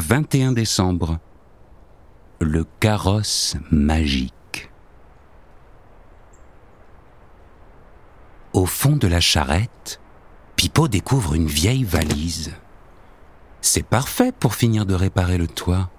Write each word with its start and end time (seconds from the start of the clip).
21 0.00 0.52
décembre. 0.52 1.18
Le 2.40 2.64
carrosse 2.80 3.56
magique. 3.70 4.70
Au 8.54 8.64
fond 8.64 8.96
de 8.96 9.06
la 9.06 9.20
charrette, 9.20 10.00
Pipo 10.56 10.88
découvre 10.88 11.34
une 11.34 11.46
vieille 11.46 11.84
valise. 11.84 12.52
C'est 13.60 13.82
parfait 13.82 14.32
pour 14.32 14.54
finir 14.54 14.86
de 14.86 14.94
réparer 14.94 15.36
le 15.36 15.46
toit. 15.46 15.90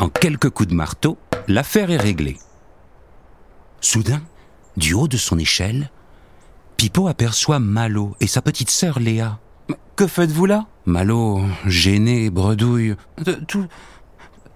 En 0.00 0.08
quelques 0.08 0.50
coups 0.50 0.68
de 0.68 0.74
marteau, 0.74 1.16
l'affaire 1.46 1.90
est 1.90 1.96
réglée. 1.96 2.38
Soudain, 3.80 4.22
du 4.76 4.94
haut 4.94 5.08
de 5.08 5.16
son 5.16 5.38
échelle, 5.38 5.90
Pipo 6.76 7.06
aperçoit 7.06 7.60
Malo 7.60 8.16
et 8.18 8.26
sa 8.26 8.42
petite 8.42 8.70
sœur 8.70 8.98
Léa. 8.98 9.38
Que 9.94 10.08
faites-vous 10.08 10.46
là? 10.46 10.66
Malo, 10.84 11.42
gêné, 11.66 12.30
bredouille. 12.30 12.96
Tout, 13.46 13.66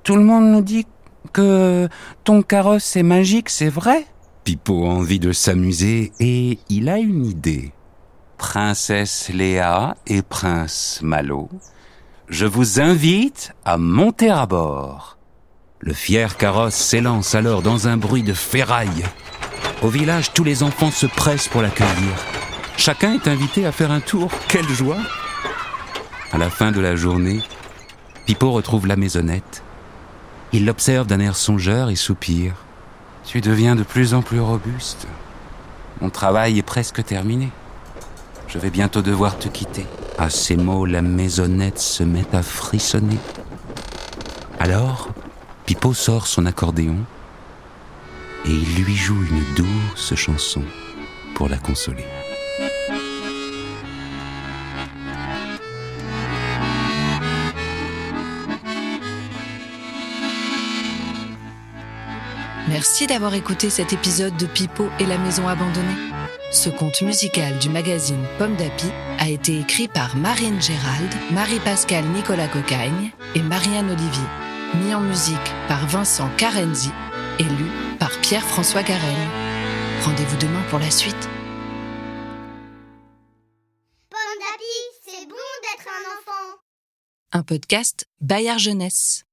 tout 0.03 0.17
le 0.17 0.25
monde 0.25 0.51
nous 0.51 0.61
dit 0.61 0.87
que 1.33 1.89
ton 2.25 2.43
carrosse 2.43 2.97
est 2.97 3.03
magique, 3.03 3.49
c'est 3.49 3.69
vrai? 3.69 4.07
Pipo 4.45 4.85
a 4.87 4.91
envie 4.91 5.19
de 5.19 5.33
s'amuser 5.33 6.13
et 6.21 6.59
il 6.69 6.89
a 6.89 6.99
une 6.99 7.27
idée. 7.27 7.73
Princesse 8.39 9.31
Léa 9.33 9.97
et 10.07 10.23
Prince 10.23 11.01
Malo, 11.03 11.49
je 12.29 12.47
vous 12.47 12.81
invite 12.81 13.53
à 13.65 13.79
monter 13.79 14.31
à 14.31 14.47
bord. 14.47 15.19
Le 15.81 15.93
fier 15.93 16.37
carrosse 16.37 16.75
s'élance 16.75 17.35
alors 17.35 17.63
dans 17.63 17.89
un 17.89 17.97
bruit 17.97 18.23
de 18.23 18.33
ferraille. 18.33 19.05
Au 19.83 19.89
village, 19.89 20.33
tous 20.33 20.45
les 20.45 20.63
enfants 20.63 20.91
se 20.91 21.07
pressent 21.07 21.49
pour 21.49 21.63
l'accueillir. 21.63 22.15
Chacun 22.77 23.15
est 23.15 23.29
invité 23.29 23.67
à 23.67 23.73
faire 23.73 23.91
un 23.91 24.01
tour. 24.01 24.31
Quelle 24.49 24.69
joie 24.69 24.99
À 26.37 26.39
la 26.39 26.51
fin 26.51 26.71
de 26.71 26.83
la 26.83 26.97
journée, 26.97 27.41
Pipo 28.27 28.53
retrouve 28.53 28.87
la 28.87 28.97
maisonnette. 28.97 29.63
Il 30.53 30.67
l'observe 30.67 31.07
d'un 31.07 31.19
air 31.19 31.35
songeur 31.35 31.89
et 31.89 31.97
soupire. 31.97 32.53
Tu 33.25 33.41
deviens 33.41 33.75
de 33.75 33.83
plus 33.83 34.13
en 34.13 34.21
plus 34.21 34.39
robuste. 34.39 35.09
Mon 36.03 36.11
travail 36.11 36.59
est 36.59 36.63
presque 36.63 37.03
terminé. 37.03 37.49
Je 38.49 38.59
vais 38.59 38.69
bientôt 38.69 39.01
devoir 39.01 39.39
te 39.39 39.49
quitter. 39.49 39.87
À 40.19 40.29
ces 40.29 40.59
mots, 40.59 40.85
la 40.85 41.01
maisonnette 41.01 41.79
se 41.79 42.03
met 42.03 42.27
à 42.35 42.43
frissonner. 42.43 43.17
Alors, 44.61 45.09
Pipo 45.65 45.95
sort 45.95 46.27
son 46.27 46.45
accordéon 46.45 46.99
et 48.45 48.51
il 48.51 48.85
lui 48.85 48.95
joue 48.95 49.25
une 49.25 49.55
douce 49.55 50.15
chanson 50.15 50.65
pour 51.35 51.49
la 51.49 51.57
consoler. 51.57 52.05
Merci 62.69 63.07
d'avoir 63.07 63.33
écouté 63.35 63.71
cet 63.71 63.93
épisode 63.93 64.37
de 64.37 64.47
Pipo 64.47 64.89
et 64.99 65.07
la 65.07 65.19
maison 65.19 65.47
abandonnée. 65.47 66.13
Ce 66.51 66.69
conte 66.69 67.01
musical 67.03 67.57
du 67.61 67.69
magazine 67.69 68.25
Pomme 68.39 68.57
d'Api 68.57 68.87
a 69.19 69.29
été 69.29 69.61
écrit 69.61 69.87
par 69.87 70.17
Marine 70.17 70.61
Gérald, 70.61 71.15
Marie-Pascale 71.31 72.07
Nicolas 72.07 72.49
Cocagne 72.49 73.13
et 73.37 73.43
Marianne 73.43 73.91
Olivier. 73.91 74.27
Mis 74.75 74.93
en 74.95 75.01
musique 75.01 75.55
par 75.69 75.87
Vincent 75.87 76.29
Carenzi 76.37 76.91
et 77.39 77.45
lu 77.45 77.67
par 78.01 78.11
Pierre-François 78.21 78.83
Garel. 78.83 79.15
Rendez-vous 80.03 80.37
demain 80.39 80.63
pour 80.69 80.81
la 80.81 80.91
suite. 80.91 81.29
Pomme 84.11 84.39
d'api, 84.41 85.07
c'est 85.07 85.29
bon 85.29 85.37
d'être 85.63 85.87
un 85.87 86.19
enfant. 86.19 86.59
Un 87.31 87.43
podcast 87.45 88.07
Bayard 88.21 88.59
Jeunesse. 88.59 89.25